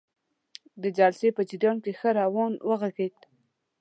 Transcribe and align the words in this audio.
د 0.81 0.83
جلسې 0.97 1.29
په 1.37 1.41
جریان 1.49 1.77
کې 1.83 1.91
ښه 1.99 2.09
روان 2.21 2.53
وغږیده. 2.69 3.25